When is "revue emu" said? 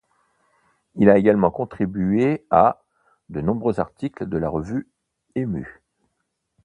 4.49-5.83